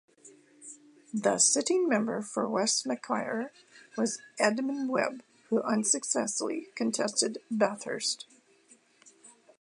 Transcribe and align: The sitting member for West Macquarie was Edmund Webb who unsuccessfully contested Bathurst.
The 1.13 1.37
sitting 1.37 1.87
member 1.87 2.23
for 2.23 2.47
West 2.49 2.87
Macquarie 2.87 3.49
was 3.95 4.17
Edmund 4.39 4.89
Webb 4.89 5.21
who 5.49 5.61
unsuccessfully 5.61 6.69
contested 6.73 7.37
Bathurst. 7.51 8.25